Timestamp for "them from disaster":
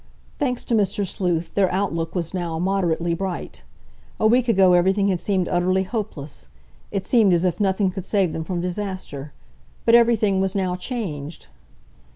8.33-9.31